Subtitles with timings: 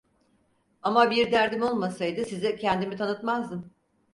[0.81, 3.73] Ama bir derdim olmasaydı size kendimi tanıtmazdım.